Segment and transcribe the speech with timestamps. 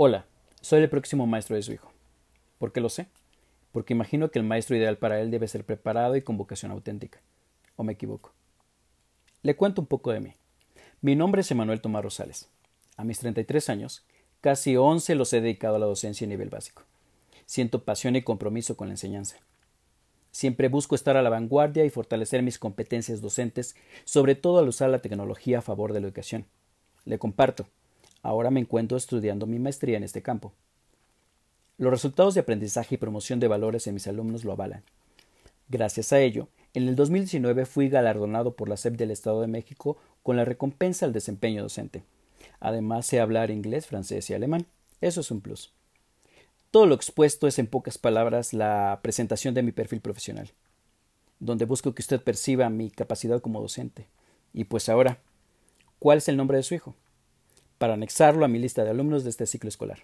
[0.00, 0.26] Hola,
[0.60, 1.90] soy el próximo maestro de su hijo.
[2.58, 3.08] ¿Por qué lo sé?
[3.72, 7.20] Porque imagino que el maestro ideal para él debe ser preparado y con vocación auténtica.
[7.74, 8.32] ¿O me equivoco?
[9.42, 10.36] Le cuento un poco de mí.
[11.00, 12.48] Mi nombre es Emanuel Tomás Rosales.
[12.96, 14.06] A mis 33 años,
[14.40, 16.84] casi 11 los he dedicado a la docencia a nivel básico.
[17.44, 19.38] Siento pasión y compromiso con la enseñanza.
[20.30, 24.90] Siempre busco estar a la vanguardia y fortalecer mis competencias docentes, sobre todo al usar
[24.90, 26.46] la tecnología a favor de la educación.
[27.04, 27.66] Le comparto,
[28.28, 30.52] Ahora me encuentro estudiando mi maestría en este campo.
[31.78, 34.82] Los resultados de aprendizaje y promoción de valores en mis alumnos lo avalan.
[35.70, 39.96] Gracias a ello, en el 2019 fui galardonado por la SEP del Estado de México
[40.22, 42.02] con la recompensa al desempeño docente.
[42.60, 44.66] Además sé hablar inglés, francés y alemán.
[45.00, 45.72] Eso es un plus.
[46.70, 50.50] Todo lo expuesto es en pocas palabras la presentación de mi perfil profesional,
[51.40, 54.06] donde busco que usted perciba mi capacidad como docente.
[54.52, 55.16] Y pues ahora,
[55.98, 56.94] ¿cuál es el nombre de su hijo?
[57.78, 59.96] Para anexarlo a mi lista de alumnos de este ciclo escolar.